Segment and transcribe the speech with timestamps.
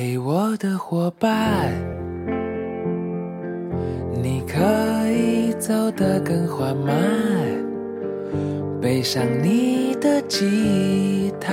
[0.00, 1.72] 嘿，我的伙伴，
[4.22, 6.94] 你可以走得更缓慢，
[8.80, 11.52] 背上你的吉他，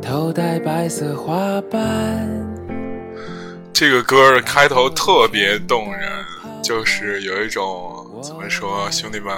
[0.00, 2.26] 头戴白色花瓣。
[3.70, 6.08] 这个歌的开头特别动人，
[6.62, 9.36] 就是有一种怎么说，兄弟们，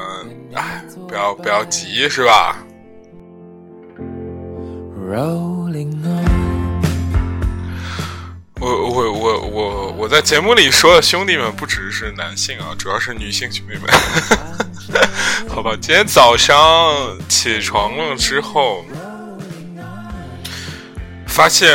[0.54, 2.64] 哎，不要不要急，是吧
[5.10, 5.97] ？Rolling
[8.61, 13.88] 我我我我我在节目里说的兄弟们不只是男性啊，主要是女性兄弟们。
[15.48, 18.84] 好吧，今天早上起床了之后，
[21.27, 21.70] 发现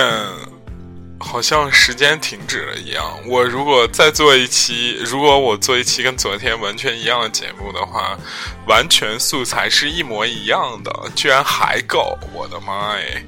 [1.17, 3.04] 好像时间停止了一样。
[3.27, 8.18] 我如果再做一期，如果我做一期跟昨天完全一样的节目的话，
[8.68, 12.18] 完全素材是一模一样的，居然还够！
[12.34, 13.26] 我的妈耶！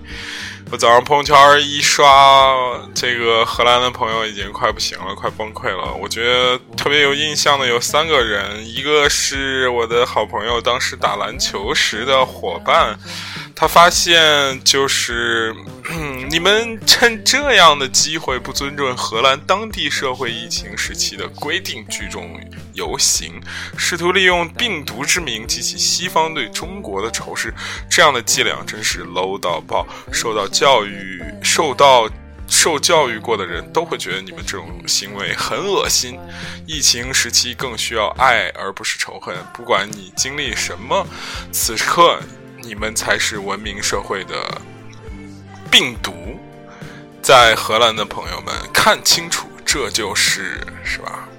[0.72, 2.54] 我早上朋友圈一刷，
[2.94, 5.94] 这个荷兰的朋友已经快不行了，快崩溃了。
[5.94, 12.98] 我觉得特别有印象的有三个人，一个是我的好朋友，当时打篮球时的伙伴，
[13.56, 15.56] 他发现就是
[16.30, 22.38] 你们趁这样的机会不尊重荷兰当地社会疫情时期的规定，聚众
[22.74, 23.42] 游行，
[23.78, 27.54] 试图利用病毒之名激起西方对中国的仇视，
[27.90, 32.10] 这样的伎俩真是 low 到爆，受到教育、受到
[32.50, 36.20] 受教育过的人都会觉得你们这种行为很恶心。
[36.68, 41.08] 疫情时期更需要爱而不是仇恨，不管你经历什么，
[41.54, 42.20] 此刻
[42.66, 44.62] 你们才是文明社会的
[45.70, 46.14] 病毒。
[47.22, 51.30] 在荷兰的朋友们，看清楚，这就是是吧？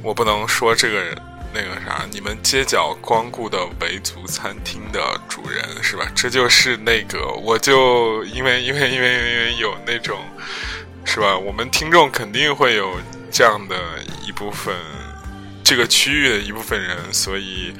[0.00, 1.16] 我不能说这个人
[1.52, 6.06] 那个啥，你们街角光顾的维族餐厅的主人是吧？
[6.14, 10.20] 这就是那个，我就因为因为因为因为有那种
[11.04, 11.36] 是吧？
[11.36, 12.96] 我们听众肯定会有
[13.32, 13.76] 这样的
[14.24, 14.74] 一部分，
[15.64, 17.72] 这个区域的一部分人，所以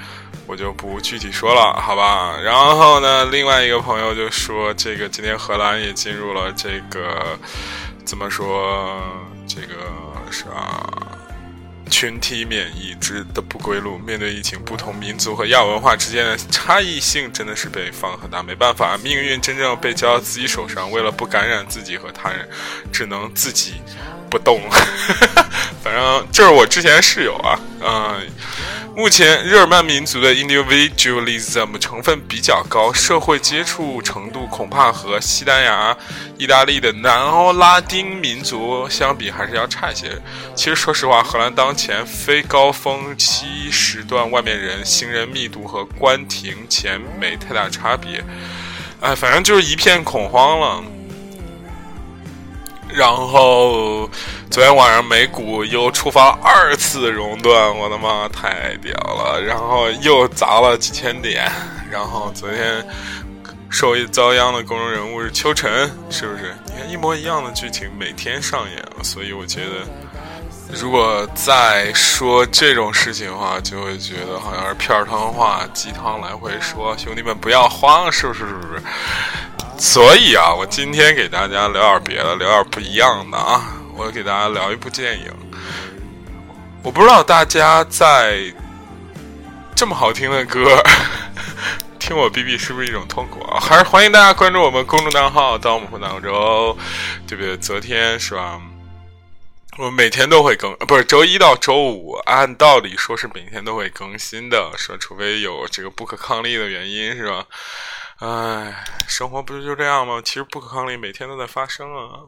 [0.47, 2.37] 我就不具体说了，好吧？
[2.43, 7.39] 然后呢，另外一个朋友就说，这个今天荷兰也进入了这个
[8.05, 9.01] 怎么说？
[9.47, 9.75] 这个
[10.31, 10.89] 是啊。
[11.91, 22.49] 群体免疫之的不归路，面对疫情，不同民族和亚文化之间的差异性真的是被放很大，没办法，命运真正被交到自己手上，为了不感染自己和他人，
[22.91, 23.75] 只能自己
[24.31, 24.61] 不动。
[25.85, 28.27] 反正就是我之前室友啊，嗯、
[28.97, 35.97] 目前日耳曼民族的 individualism 成分比较高，社会接触程度恐怕和西班牙、
[36.39, 40.17] 意大利的南欧拉丁民族相比还是要差一些。
[40.55, 48.23] 其实说实话，荷兰当前非高峰期时段外面人行人密度和关停前没太大差别。
[49.01, 50.85] 哎，反正就是一片恐慌了。
[52.89, 54.09] 然后
[54.55, 59.43] 昨天晚上美股又触发二次熔断，我的妈，太屌了！
[59.43, 61.51] 然后又砸了几千点。
[61.91, 62.87] 然后昨天
[63.69, 66.55] 受益遭殃的公众人物是邱晨，是不是？
[66.67, 76.97] 你看一模一样的剧情每天上演，所以我觉得，如果再说这种事情的话，就会觉得好像是片汤话，鸡汤来回说。
[76.97, 78.47] 兄弟们不要慌，是不是？
[78.47, 78.83] 是不是？
[79.79, 83.81] 所以啊，我今天给大家聊点别的，聊点不一样的啊。
[83.97, 85.33] 我给大家聊一部电影。
[86.83, 88.53] 我不知道大家在
[89.75, 90.83] 这么好听的歌，
[91.99, 93.59] 听我 B B 是不是一种痛苦啊？
[93.61, 96.77] 还是欢迎大家关注我们公众账号“盗墓当中”，
[97.27, 97.57] 对不对？
[97.57, 98.61] 昨天是吧？
[99.79, 107.47] 我每天都会更，不是周一到周五，按道理说是每天都会更新的，说除非有这个不可抗力的原因，是吧？
[108.21, 110.21] 唉，生活不是就这样吗？
[110.23, 112.21] 其实不可抗力每天都在发生啊。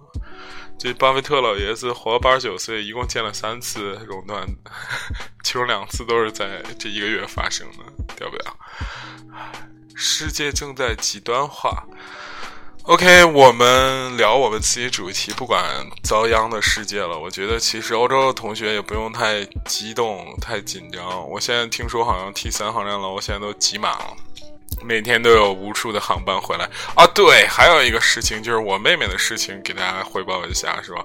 [0.78, 4.46] 这巴菲特老爷子活了八十九岁，一共见了三次熔断，
[5.42, 8.56] 其中两次都是在这一个月发生的，屌不屌？
[9.94, 11.84] 世界正在极端化。
[12.82, 15.64] OK，我们聊我们自己主题，不管
[16.04, 17.18] 遭殃的世界了。
[17.18, 21.28] 我觉得其实欧洲的同学也不用太激动、太紧张。
[21.28, 24.16] 我现在听说好像 T 三航站楼现在都挤满了。
[24.82, 27.06] 每天都有无数的航班回来啊！
[27.08, 31.04] 对，还有一个事情就是我妹妹的事情，给大家汇报一下，是吧？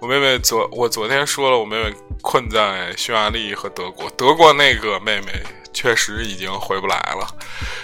[0.00, 5.32] 我妹妹昨我昨天说了，我妹妹困在匈牙利和德国，德国那个妹妹
[5.72, 7.26] 确实已经回不来了。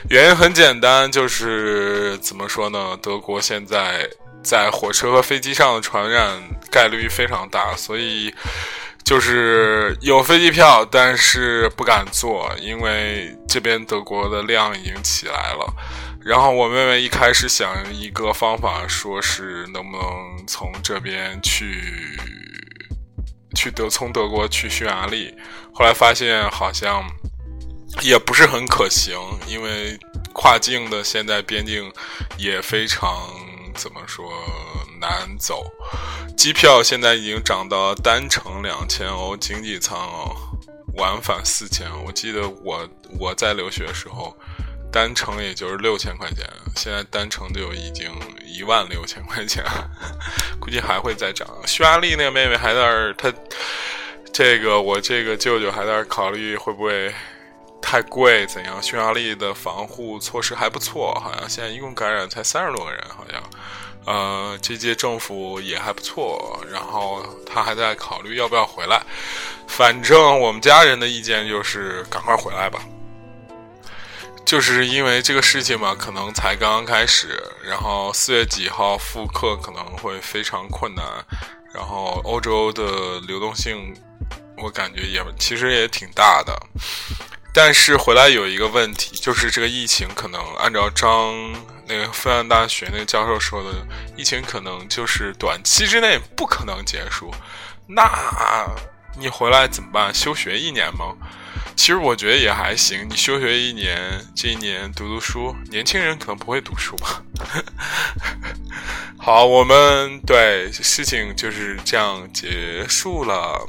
[0.09, 2.99] 原因很简单，就是怎么说呢？
[3.03, 4.09] 德国现在
[4.43, 8.35] 在火车和飞机上的传染概率非常大，所以。
[9.07, 15.75] 就是有飞机票，但是不敢坐，因为这边德国的量已经起来了。
[16.21, 22.19] 然后我妹妹一开始想一个方法，说是能不能从这边去
[23.55, 25.33] 去德从德国去匈牙利，
[25.73, 27.09] 后来发现好像
[28.03, 29.17] 也不是很可行，
[29.47, 29.97] 因为
[30.33, 31.93] 跨境的现在边境
[32.37, 33.09] 也非常
[33.73, 34.29] 怎么说
[35.01, 35.65] 难走，
[36.37, 40.35] 机票现在已经涨到单程两千欧，经济舱哦，
[40.97, 41.87] 往返四千。
[42.05, 42.89] 我记得我
[43.19, 44.37] 我在留学的时候。
[44.93, 48.11] 单程也就是六千块钱，现在单程就已经
[48.47, 49.63] 一万六千块钱，
[50.59, 51.47] 估计还会再涨。
[51.67, 53.31] 匈牙利那个妹妹还在那儿，她
[54.33, 57.13] 这个我这个舅舅还在考虑会不会
[57.83, 58.83] 太贵怎样？
[58.83, 63.43] 匈牙利的防护措施还不错，好像现在一共感染才三十多个人，好像，
[64.07, 69.03] 呃，这届政府也还不错，然后他还在考虑要不要回来。
[69.67, 72.81] 反正我们家人的意见就是赶快回来吧。
[74.45, 81.05] 就是因为这个事情嘛，可能才刚刚开始，然后四月几号复课可能会非常困难，
[81.75, 83.93] 然后欧洲的流动性，
[84.57, 86.57] 我感觉也其实也挺大的，
[87.53, 91.35] 但是回来有一个问题，就是这个疫情可能按照张
[91.89, 93.87] 那个复旦大学那个教授说的，
[94.17, 97.33] 疫情可能就是短期之内不可能结束，
[97.87, 98.09] 那
[99.19, 100.15] 你回来怎么办？
[100.15, 101.15] 休学一年吗？
[101.75, 105.55] 其实我觉得也还行，你休学一年，这一年读读书。
[105.71, 107.23] 年轻人可能不会读书吧。
[109.19, 113.61] 好，我们对事情就是这样结束了，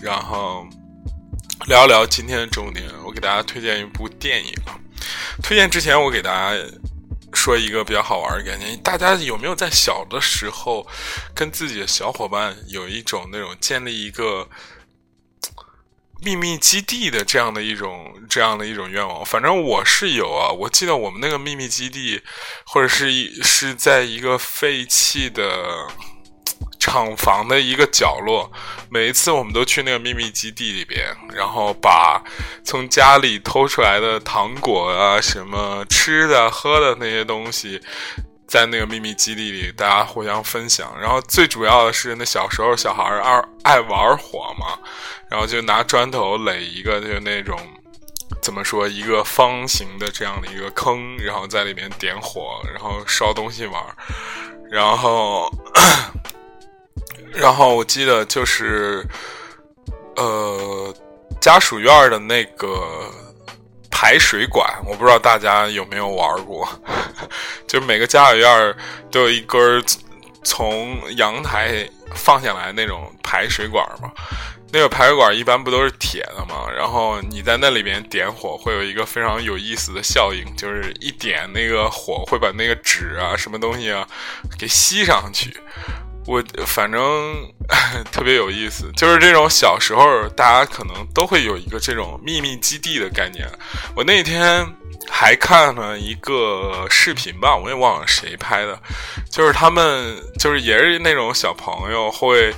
[0.00, 0.66] 然后
[1.66, 2.88] 聊聊今天的重点。
[3.04, 4.54] 我给大家推荐一部电影。
[5.42, 6.56] 推荐之前，我给大家
[7.34, 10.86] 说一个比较好玩的概念：大家有没有在小的时候
[11.34, 14.48] 跟自己的小伙伴有一种那种建立一个？
[16.24, 20.52] 秘密基地的这样的一种这样的一种愿望，反正我是有啊。
[20.52, 22.22] 我记得我们那个秘密基地，
[22.64, 25.88] 或者是一是在一个废弃的
[26.92, 28.52] 厂房的一个角落。
[28.90, 32.22] 每一次我们都去那个秘密基地里边，然后把
[32.62, 37.80] 从家里偷出来的糖果啊、什么吃的、喝的那些东西。
[38.46, 40.94] 在那个秘密基地里，大家互相分享。
[41.00, 44.78] 然后最主要的是，那小时候小孩儿爱爱玩火嘛，
[45.30, 47.58] 然后就拿砖头垒一个，就那种
[48.42, 53.82] 怎么说，一个方形的这样的一个坑，然后在里面点火，然后烧东西玩。
[54.70, 55.50] 然后，
[57.34, 59.06] 然后我记得就是，
[60.16, 60.94] 呃，
[61.40, 63.10] 家属院的那个。
[63.94, 66.68] 排水管，我不知道大家有没有玩过，
[67.68, 68.76] 就是每个家属院
[69.12, 69.84] 都有一根
[70.42, 74.10] 从阳台放下来那种排水管嘛。
[74.72, 76.68] 那个排水管一般不都是铁的嘛？
[76.76, 84.04] 然后你在那里边点火，会有一个非常有意思的效应，就是一点那个火会把那个纸啊什么东西啊
[84.58, 85.56] 给吸上去。
[86.26, 87.00] 我反正
[88.12, 93.48] 特别有意思，就是这种小时候大家可能都会有一个这种秘密基地的概念。
[93.96, 94.66] 我那天
[95.10, 98.80] 还看了一个视频吧，我也忘了谁拍的，
[99.30, 102.54] 就是他们就是也是那种小朋友会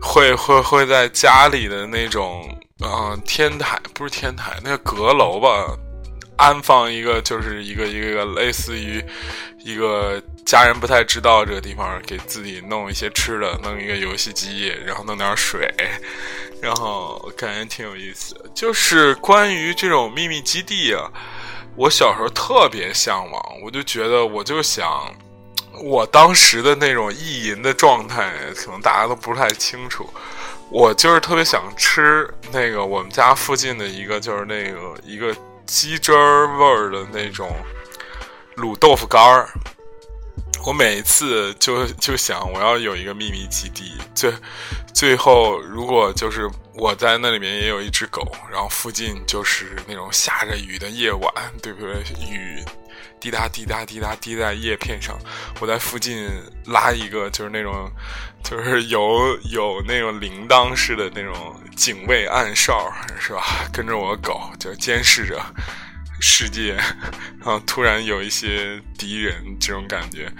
[0.00, 2.48] 会会会在家里的那种
[2.82, 5.66] 嗯天台不是天台那个阁楼吧，
[6.38, 9.04] 安放一个就是一个一个类似于
[9.58, 10.22] 一个。
[10.48, 15.70] 家人不太知道这个地方，给自己弄一些吃的，弄一个游戏机，然后弄点水，
[16.62, 18.34] 然后感觉挺有意思。
[18.54, 21.04] 就是关于这种秘密基地啊，
[21.76, 25.14] 我小时候特别向往，我就觉得，我就想，
[25.82, 30.08] 我当时的那种意淫的状态，可能大家都不太清楚。
[30.70, 35.36] 我就是特别想吃那个我们家附近的一个，就是那个一个
[35.68, 37.54] 鸡汁味儿的那种
[38.56, 39.46] 卤豆腐干儿。
[40.66, 43.92] 我每一次就就想，我要有一个秘密基地。
[44.14, 44.32] 最
[44.94, 51.32] 最后，如果就是我在那里面也有一只狗，然后附近就是那种下着雨的夜晚，
[51.62, 52.02] 对不对？
[52.28, 52.64] 雨
[53.20, 55.18] 滴答滴答滴答滴在叶片上，
[55.60, 56.28] 我在附近
[56.66, 57.90] 拉一个，就是那种
[58.42, 63.42] 就是有有那种铃铛似的那种警卫暗哨，是吧？
[63.72, 65.40] 跟着我狗就监视着。
[66.20, 66.74] 世界，
[67.38, 70.30] 然后突然有一些敌人，这种感觉，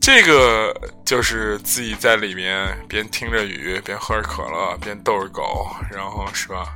[0.00, 0.74] 这个
[1.04, 6.66] 就是自己在里面边听着雨，边喝着可乐，边逗着狗，然后是吧？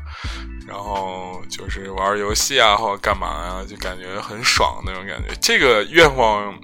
[0.66, 5.34] 然后就是玩游戏啊，或者干嘛呀，就感觉很爽那种感觉。
[5.40, 6.58] 这个愿望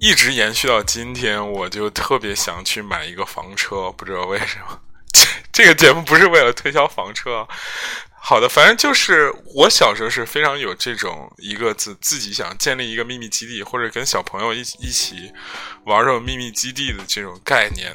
[0.00, 4.80] 一直延续到今天，我就特别想去买一个房车，不知道为什么。
[5.12, 5.20] 这
[5.64, 7.46] 这个节目不是为了推销房车。
[8.28, 15.32] 好的，反正就是我小时候是非常有这种一个自自己想建立一个秘密基地，或者跟小朋友一一起
[15.86, 17.90] 玩这种秘密基地的这种概念。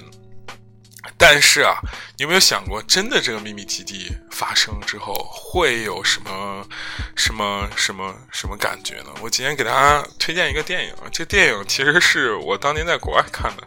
[1.19, 1.77] 但是啊，
[2.17, 6.67] 你有没有想过，真的这个秘密基地发生之后会有什么
[7.15, 9.13] 什么什么什么感觉呢？
[9.21, 13.63] 我今天给大家推荐一个电影，这电影其实是我当年在国外看的，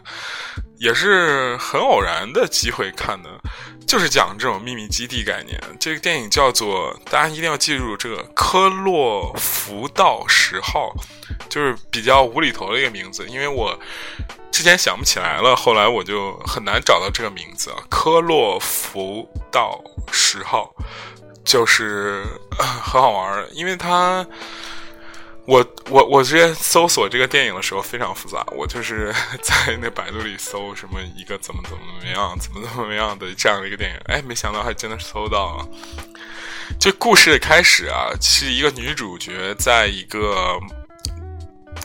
[0.79, 3.29] 也是很偶然的机会看的，
[3.87, 5.59] 就是讲这种秘密基地概念。
[5.79, 10.93] 这个电影叫做，大家一定要记住这个科洛弗道十号，
[11.49, 13.79] 就是比较无厘头的一个名字，因为我。
[14.49, 17.71] 之前想不起来了，后来我就很难找到这个名字。
[17.91, 19.79] 科洛弗道
[20.11, 20.73] 十号，
[21.45, 22.25] 就是
[22.57, 22.65] 很
[22.99, 24.25] 好玩，因为它，
[25.47, 35.67] 我我我之前搜索这个电影的时候非常复杂，我就是 在那百度里搜什么一个怎么怎么怎么样，怎么怎么样的这样的一个电影，哎，没想到还真的搜到了。
[36.79, 40.59] 这故事的开始啊，是一个女主角在一个。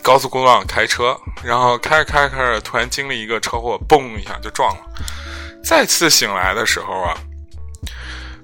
[0.01, 4.81] 高速公路上开车，然后开着开着开着，突然经历一个车祸，嘣一下就撞了。
[5.63, 7.15] 再次醒来的时候啊，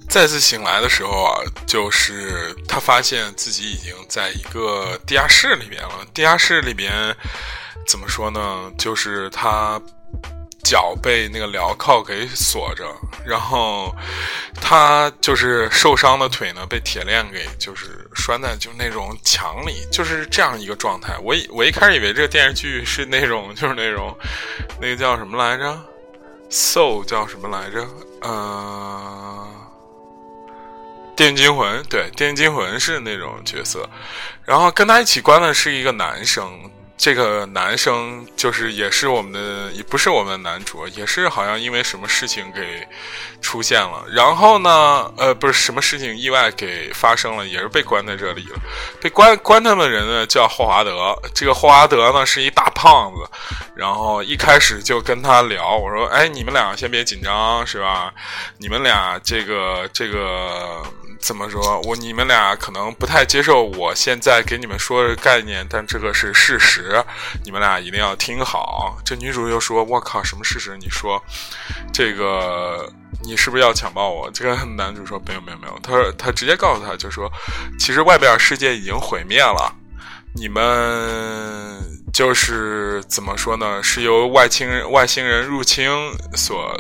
[0.10, 6.06] 再次醒来的时候啊，就是他发现自己已经在一个地下室里边了。
[6.14, 7.16] 地下室里边
[7.88, 8.72] 怎么说呢？
[8.78, 9.80] 就是他。
[10.62, 12.86] 脚被那个镣铐给锁着，
[13.26, 13.96] 然后
[14.62, 21.18] 他就是受伤的腿呢，被铁链给就是拴在就那种墙里，就是这样一个状态。
[21.24, 24.16] 我我一开始以为这个电视剧是那种就是那种
[24.80, 25.82] 那个叫什么来着
[26.52, 27.88] ，Soul 叫什么来着？
[28.22, 29.48] 呃，
[31.20, 33.86] 电锯惊魂，对，电锯惊魂是那种角色，
[34.46, 36.50] 然后跟他一起关的是一个男生。
[36.98, 42.86] 这个男生就是也是我们的，也不是我们的男主，也是好像因为什么事情给
[43.42, 48.60] 出现了，然后呢，呃，不是什么事情意外给发生了，也是被关在这里了。
[49.02, 53.30] 被关关他们的人呢叫霍华德，这个霍华德呢是一大胖子，
[53.76, 58.14] 然后一开始就跟他聊，我说，哎，你们俩先别紧张，是吧？
[58.58, 60.82] 你们俩这个这个。
[61.20, 61.80] 怎么说？
[61.82, 67.04] 我你们俩可能不太接受我现在给你们说的概念，但这个是事实，
[67.44, 68.98] 你们俩一定要听好。
[69.04, 70.78] 这女主又说：“我靠，什么事实？
[70.80, 71.22] 你说，
[71.94, 72.92] 这个
[73.24, 77.32] 你是不是要强暴我？”这个男主说：“没有，没有，没有。”他说：“他直接告诉他就说，
[77.80, 79.74] 其实外边世界已经毁灭了，
[80.36, 81.82] 你们
[82.14, 83.82] 就是怎么说呢？
[83.82, 85.90] 是由外星人外星人入侵
[86.36, 86.78] 所。”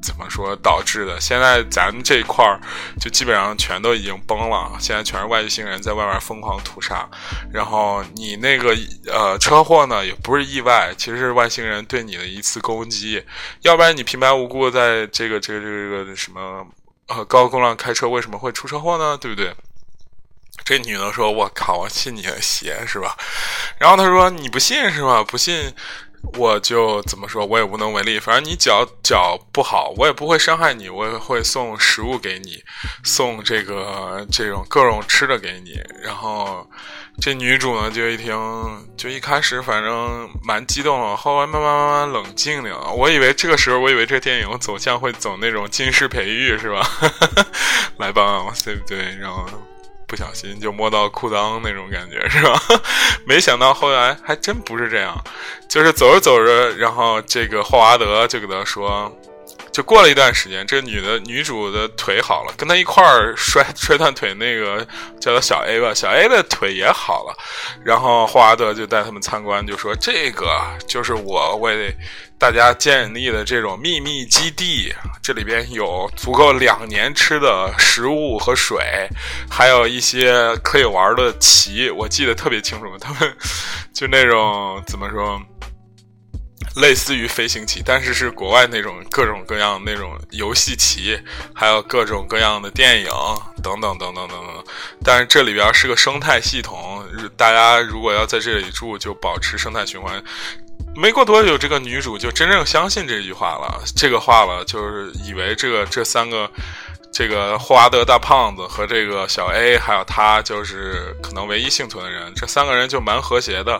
[0.00, 1.20] 怎么说导致的？
[1.20, 2.60] 现在咱这块儿
[3.00, 7.08] 就基本上全都已经崩了，现在全是外星人在外面疯狂屠杀。
[7.52, 8.76] 然后你那个
[9.06, 13.22] 呃车祸呢，也不是意外，其实是外星人对你的一次攻击。
[13.62, 16.66] 要不然你平白无故在这个这个这个什么
[17.08, 19.18] 呃高速公路上开车，为什么会出车祸呢？
[19.18, 19.54] 对不对？
[20.64, 23.16] 这女的说：“我靠，我信你的邪是吧？”
[23.78, 25.22] 然后他说：“你不信是吧？
[25.22, 25.72] 不信。”
[26.34, 28.18] 我就怎么说，我也无能为力。
[28.20, 32.62] 反正你脚脚不好，我也不会伤害你，我也会送食物给你，
[33.04, 35.80] 送这个这种各种吃的给你。
[36.02, 36.68] 然后
[37.20, 38.36] 这女主呢，就一听，
[38.96, 42.92] 就一开始反正蛮激动了，后来慢慢慢慢冷静了。
[42.92, 46.88] 我以为这个时候，我以为这电影走向会走那种近视培育，是吧？
[47.98, 49.16] 来吧，对不对？
[49.16, 49.46] 然后。
[50.08, 52.60] 不小心就摸到裤裆那种感觉 是吧？
[53.26, 55.14] 没想到后来还真不是这样，
[55.68, 59.14] 就是走着走着，然后这个霍华德就给他说，
[59.72, 64.86] 就过了一段时间，这女的女主的腿好了，跟她一块儿摔摔断腿那个
[65.20, 67.36] 叫做小 A 吧，小 A 的腿也好了，
[67.84, 70.48] 然后霍华德就带他们参观，就说这个
[70.86, 71.94] 就是我为。
[72.40, 78.78] 大家建立的这种秘密基地，这里边有足够两年吃的食物和水，
[79.50, 82.96] 还有一些可以玩的棋，我记得特别清楚。
[83.00, 83.36] 他们
[83.92, 85.42] 就那种怎么说，
[86.80, 91.18] 类似于飞行棋，但是是国外那种各种各样那种游戏棋，
[91.54, 93.10] 还有各种各样的电影
[93.62, 94.64] 等等等等等等。
[95.04, 97.04] 但是这里边是个生态系统，
[97.36, 100.22] 大家如果要在这里住，就保持生态循环。
[100.96, 103.82] 没过多久，这个女主就真正相信这句话了。
[103.94, 106.50] 这个话了，就是以为这个这三个，
[107.18, 112.32] 这个霍华德大胖子和这个小 A，还有他，就是可能唯一幸存的人。
[112.36, 113.76] 这三个人就蛮和谐的，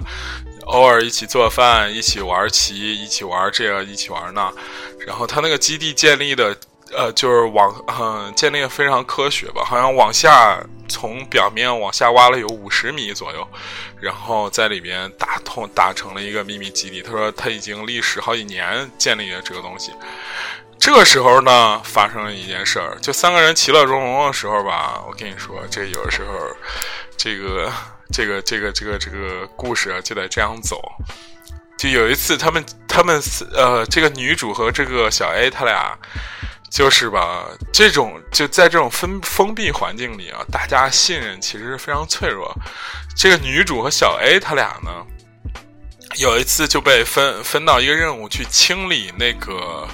[0.64, 4.52] 偶尔一起做饭，一起玩棋，一起玩这个，一起玩那。
[5.06, 6.56] 然后他那个基地建立的，
[6.90, 10.60] 呃，就是往，嗯，建立的非常科学吧，好像往下。
[10.90, 13.46] 从表面往下挖了有五十米左右，
[14.00, 17.02] 然后在里边打通打成了一个秘密基地。
[17.02, 19.92] 他说他已经历时好几年建立了这个东西。
[20.80, 26.32] 这个时候呢，发生了一件事儿，就三个人其乐融融的时候吧，我跟你说，这有的时候，
[27.16, 27.70] 这个
[28.12, 30.80] 这个这个这个这个故事啊，就得这样走。
[31.76, 33.20] 就有一次，他们他们
[33.54, 35.96] 呃，这个女主和这个小 A 他俩，
[36.70, 42.52] 就是吧，这种就在这种封封闭环境里啊，大家信任其实是非常脆弱。
[43.16, 44.90] 这个女主和小 A 他俩呢，
[46.16, 49.86] 有一次就被分分到一个任务去清理那个，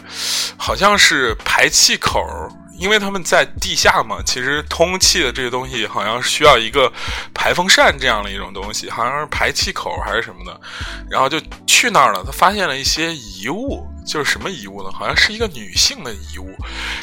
[0.56, 2.23] 好像是排气口。
[2.76, 6.92] 因为他们在地下嘛，其实通气的这个东西好像是需要一个
[7.33, 10.61] 排风扇这样的一种东西，好像是排气口还是什么的，
[11.09, 12.25] 然后就去那儿了。
[12.25, 14.90] 他发现了一些遗物，就是什么遗物呢？
[14.90, 16.52] 好像是一个女性的遗物。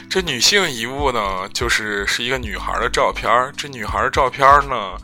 [0.10, 3.32] 这女性遗物呢，就是是一个女孩的照片。
[3.56, 4.98] 这女孩的照片呢，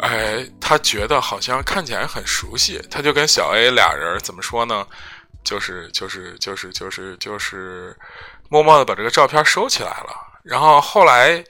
[0.00, 4.86] 哎，他觉得好像看起来很熟悉，他就跟小 A 俩人怎么说呢？
[5.44, 7.96] 就是就是就是就是就是。
[8.48, 11.42] 默默的把这个照片收起来了，然后后来，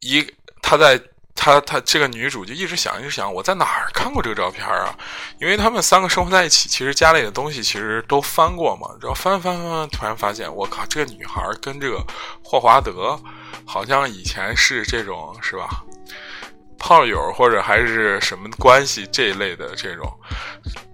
[0.00, 0.26] 一
[0.60, 1.00] 他在
[1.36, 4.92] 他他这个女主就一直想一直想，我在哪儿看过这个照片啊？
[5.40, 12.04] 因为他们三个生活在一起，其实家里的东西其实都翻过嘛，然后翻翻翻，突然发现，我靠，这个女孩跟这个
[12.42, 13.16] 霍华德
[13.64, 15.84] 好像以前是这种是吧？
[16.86, 20.08] 炮友或者还是什么关系这一类的这种。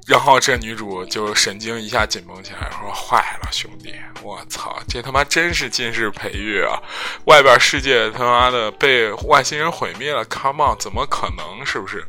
[0.06, 6.80] 然后这女主就神经一下紧绷起来，说：“坏了，兄弟，我操，这他妈真是近视培育啊！
[7.26, 11.64] 外边世界他妈的被外星人毁灭了，Come on，怎么可能？
[11.66, 12.02] 是不是？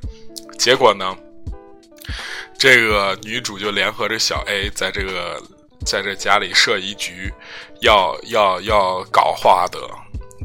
[0.57, 1.13] 结果呢？
[2.57, 5.43] 这个女主就联合着小 A，在这个
[5.85, 7.33] 在这家里设一局，
[7.81, 9.89] 要要要搞霍华德。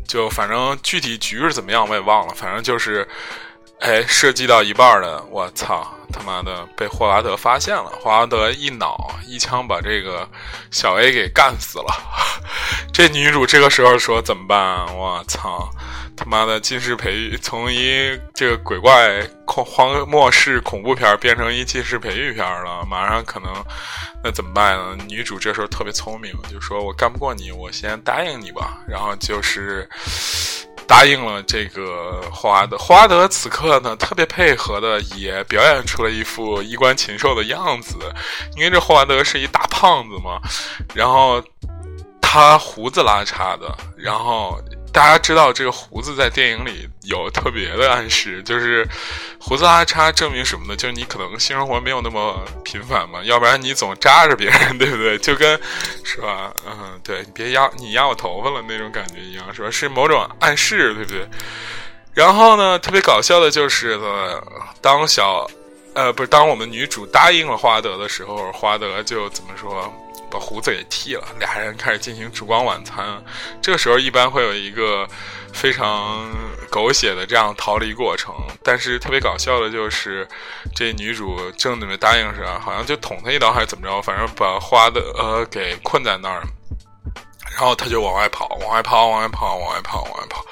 [0.08, 2.34] 就反正具体局是怎么样，我也忘了。
[2.34, 3.06] 反正就是。”
[3.80, 7.84] 哎，设计到一半的，我操，他妈的被霍华德发现了！
[8.02, 10.28] 霍华德一脑一枪把这个
[10.72, 11.94] 小 A 给干死了。
[12.92, 14.84] 这女主这个时候说怎么办？
[14.96, 15.70] 我操，
[16.18, 23.52] 他妈的近视培育从一这个鬼怪恐荒漠式恐怖片变成一近视培育片了，马上可能
[24.22, 25.04] 那怎么办呢？
[25.08, 28.78] 女主这时候特别聪明，就说我干不过你，我先答应你吧。
[28.88, 29.88] 然后就是。
[30.88, 37.98] 答应了这个霍华德，霍华德此刻呢特别配合的也表演出了一副衣冠禽兽的样子，
[38.56, 40.40] 因为这霍华德是一大胖子嘛，
[40.94, 41.44] 然后
[42.22, 44.58] 他胡子拉碴的，然后。
[44.92, 48.86] 大家知道这个胡子在电影里有特别的暗示，就是
[49.38, 50.76] 胡子拉碴证明什么呢？
[50.76, 55.16] 就是你可能性生活没有那么频繁嘛，要不然你总扎着别人，对不对？
[55.18, 55.60] 就跟
[56.02, 56.52] 是吧？
[56.66, 59.70] 嗯，对你别压你压我头发了那种感觉一样，是吧？
[59.70, 61.28] 是某种暗示，对不对？
[62.14, 64.42] 然后呢，特别搞笑的就是呢，
[64.80, 65.48] 当小
[65.94, 69.92] 呃不是当我们女主答应了花德的时候，花德就怎么说？
[70.30, 73.22] 把胡子给剃了，俩人开始进行烛光晚餐。
[73.62, 75.08] 这个时候一般会有一个
[75.52, 76.30] 非常
[76.70, 80.28] 狗血的这样逃离过程，但是特别搞笑的就是，
[80.74, 86.42] 这女主正准备答应时，好像就捅他一刀还是怎么着，反正把花的呃给困在那儿，
[87.52, 90.44] 然后他就往外跑，往外跑，往外跑，往外跑，往外跑。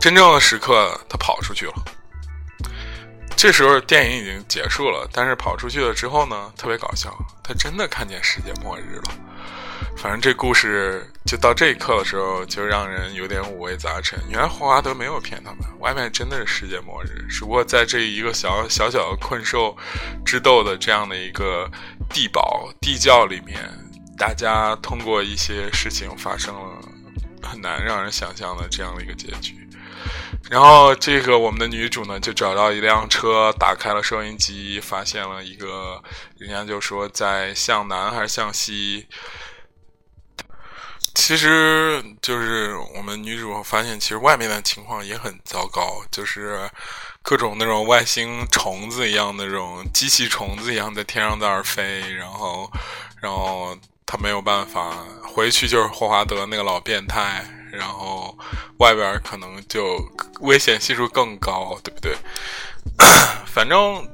[0.00, 1.74] 真正的时刻，他跑出去了。
[3.42, 7.10] 这时候电影已经结束了，但是跑出去了之后呢，特别搞笑，
[7.42, 9.14] 他真的看见世界末日了。
[9.96, 14.20] 反正这故事就到这一刻的时候，就让人有点五味杂陈。
[14.28, 19.74] 原来霍华德没有骗他们，外面真的是世界末日，只不过在这一个小小小的困兽
[20.22, 21.66] 之斗的这样的一个
[22.10, 23.58] 地堡地窖里面，
[24.18, 26.78] 大家通过一些事情发生了
[27.42, 29.59] 很难让人想象的这样的一个结局。
[30.48, 36.02] 然后，这个我们的女主呢，就找到一辆车，打开了收音机，发现了一个，
[36.38, 39.06] 人家就说在向南还是向西。
[41.14, 46.68] 其实就是我们女主发现，其实外面的情况也很糟糕，就是
[47.22, 52.68] 各种那种外星虫子一样那种机器虫子一样在天上在那儿飞，然后，
[53.20, 57.44] 然后她没有办法回去，就是霍华德那个老变态。
[57.72, 58.36] 然后
[58.78, 59.98] 外边可能就
[60.40, 62.16] 危险系数更高，对不对？
[63.46, 64.08] 反正。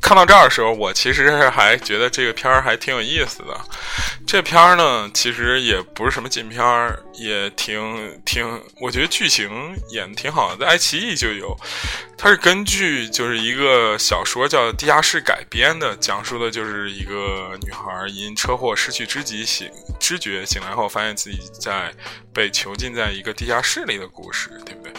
[0.00, 3.58] 看到这儿的时候，我其实还觉得这个片儿还挺有意思的。
[4.26, 9.50] 这片儿呢，其实也不是什么禁片儿，也挺挺，我觉得剧情
[9.90, 11.56] 演的挺好的，在爱奇艺就有。
[12.16, 21.92] 它是根据就是一个小说叫《地下室》改编的，讲述的就是一个女孩因车祸失去知己醒知觉，醒来后发现自己在
[22.32, 24.92] 被囚禁在一个地下室里的故事，对不对？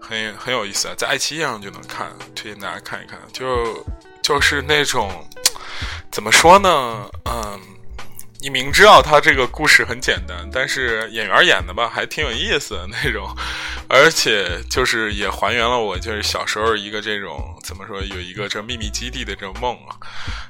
[0.00, 3.18] 很很有意思啊，在爱奇艺上就能看，推荐大家看一看。
[3.32, 3.86] 就
[4.22, 5.28] 就是那种，
[6.10, 7.10] 怎么说呢？
[7.24, 7.60] 嗯，
[8.40, 13.28] 你明知道他这个故事很简单，但是演员演的吧还挺有意思的那种，
[13.88, 19.96] 而且就是也还原了我就是小时候一个这种怎么说有一个这秘密基地的这种梦啊。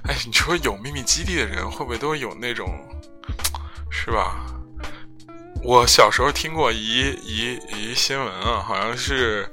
[0.05, 2.69] 哎，你说有秘密基地的人会不会都有那种，
[3.91, 4.47] 是吧？
[5.63, 9.51] 我小时候听过一一一新闻啊，好像是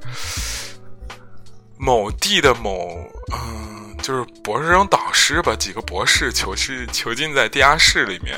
[1.78, 3.77] 某地的某嗯。
[4.08, 8.34] 就是博士生导师把几个博士囚禁囚禁在地下室里面，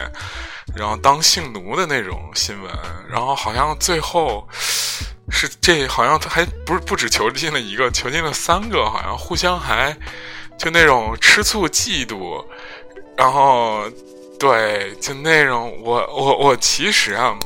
[0.74, 2.72] 然后当性奴的那种新闻，
[3.08, 4.44] 然后好像最后
[5.30, 9.96] 是这好像他还不是不止囚禁了一个，囚禁了三个，好像互相还
[10.58, 12.44] 就那种吃醋嫉妒，
[13.16, 13.88] 然后
[14.40, 17.38] 对就那种我我我其实啊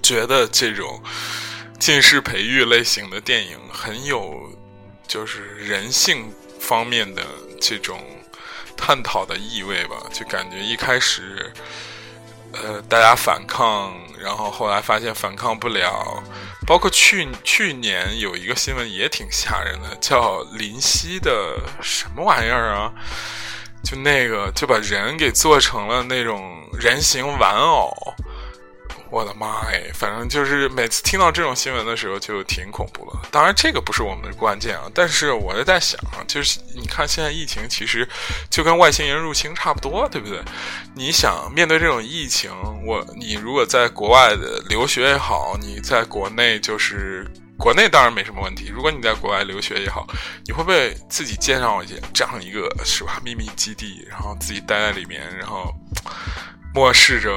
[0.00, 1.02] 觉得这种
[1.80, 4.48] 近视培育类型的电影很有
[5.08, 6.32] 就是人性。
[6.64, 7.22] 方面的
[7.60, 8.00] 这种
[8.74, 11.52] 探讨的意味吧，就感觉一开始，
[12.52, 16.22] 呃，大家反抗，然后后来发现反抗不了，
[16.66, 22.90] 包括去去年有一个新闻也挺吓人的，叫林夕的什么玩意儿啊？
[23.84, 27.92] 就那个就把人给做成了那种人形玩偶。
[29.14, 33.22] 我的妈哎，反正就是每次听到这种新闻的时候就挺恐怖了。
[33.30, 34.90] 当然，这个不是我们的关键啊。
[34.92, 35.96] 但是我就在想，
[36.26, 38.08] 就是你看现在疫情其实
[38.50, 40.42] 就跟外星人入侵差不多，对不对？
[40.96, 42.50] 你想面对这种疫情，
[42.84, 47.24] 我你如果在国外的留学也好，你在国内就是
[47.56, 48.68] 国内当然没什么问题。
[48.74, 50.04] 如果你在国外留学也好，
[50.44, 51.80] 你会不会自己建上
[52.12, 55.72] 这样一个是吧秘密基地，然后自己待在里面，然后
[56.74, 57.30] 漠视着？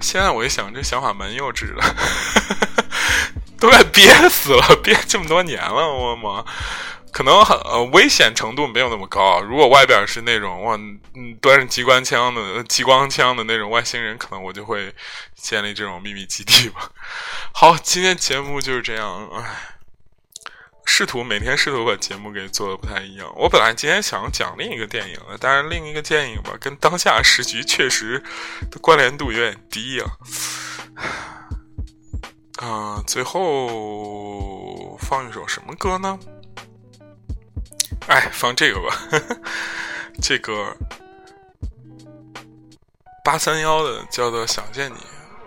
[0.00, 1.82] 现在我一想，这想法蛮幼稚的，
[3.60, 6.44] 都快憋死了，憋这么多年了，我妈，
[7.12, 9.40] 可能很呃危险程度没有那么高。
[9.40, 14.94] 如果外边是那种哇，嗯，端着机关枪的、激光枪的那种外星人，可能我就会
[15.36, 16.90] 建立这种秘密基地吧。
[17.52, 19.76] 好，今天节目就是这样，唉。
[20.92, 23.32] 试图每天试图把节目给做的不太一样。
[23.36, 28.20] 我本来今天想讲另一个电影的，但是另一个电影吧，跟当下时局确实
[28.72, 30.04] 的关联度有点低呀。
[32.56, 36.18] 啊，最后放一首什么歌呢？
[38.08, 38.98] 哎，放这个吧，
[40.20, 40.76] 这个
[43.24, 44.96] 八三幺的叫做《想见你》。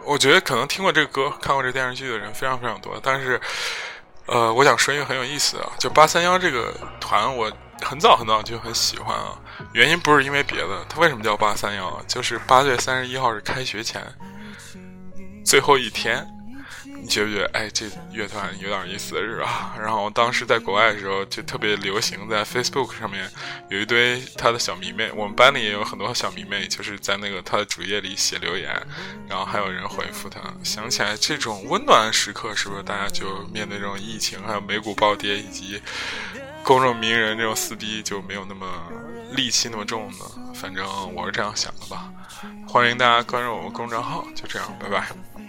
[0.06, 3.40] 我觉得可能听过这个歌、看过这电视剧的人非常非常多，但是。
[4.28, 9.38] 呃，我想说一个很有意思啊，就八三幺这个团，我很早很早就很喜欢啊。
[9.74, 12.02] 原因不是因为别的，它为什么叫八三幺？
[12.08, 14.02] 就是八月三十一号是开学前
[15.46, 16.26] 最后一天。
[16.86, 17.50] 你觉不觉得？
[17.54, 19.76] 哎，这乐团有点意思，是吧？
[19.80, 23.30] 然后当时在国外的时候，就特别流行，在 Facebook 上面
[23.70, 25.12] 有一堆他的小迷妹。
[25.16, 28.70] 我们班里也有很多小迷妹，就是在那个他的主页里写留言，
[29.28, 30.40] 然后还有人回复他。
[30.64, 35.82] 想起来这种温暖时刻，是不是大家就面对这种疫情，还有美股暴跌，以及
[36.64, 38.66] 公众名人这种撕逼，就没有那么
[39.36, 40.26] 戾气那么重呢？
[40.54, 42.12] 反正我是这样想的吧。
[42.68, 45.33] 欢迎大家关注我们公众号，就这样，拜拜。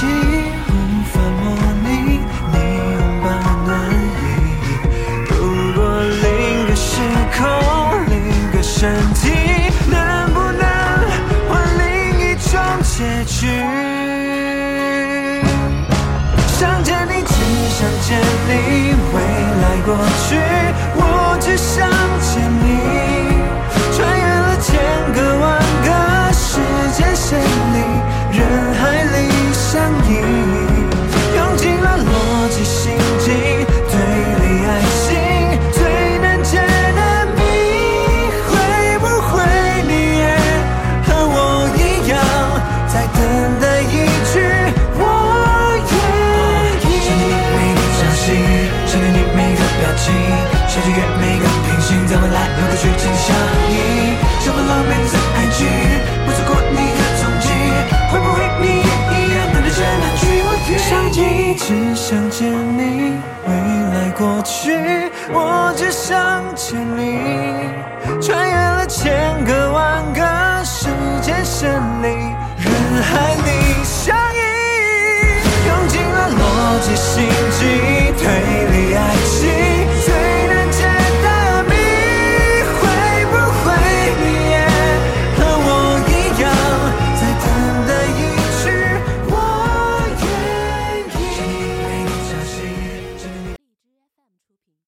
[0.00, 0.39] 心。